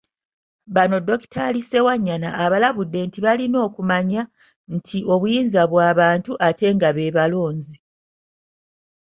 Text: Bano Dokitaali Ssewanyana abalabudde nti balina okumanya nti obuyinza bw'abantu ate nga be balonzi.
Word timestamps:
Bano 0.75 0.97
Dokitaali 1.07 1.59
Ssewanyana 1.63 2.29
abalabudde 2.43 2.99
nti 3.07 3.19
balina 3.25 3.57
okumanya 3.67 4.21
nti 4.75 4.97
obuyinza 5.13 5.61
bw'abantu 5.71 6.31
ate 6.47 6.67
nga 6.75 6.89
be 6.95 7.13
balonzi. 7.15 7.77